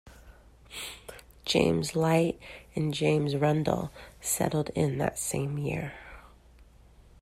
James 1.45 1.95
Light 1.95 2.39
and 2.75 2.91
James 2.91 3.35
Rundle 3.35 3.91
settled 4.19 4.69
in 4.71 4.97
that 4.97 5.19
same 5.19 5.59
year. 5.59 5.93